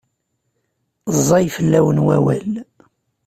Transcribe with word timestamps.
Ẓẓay 1.17 1.45
fell-awen 1.55 2.03
wawal. 2.05 2.51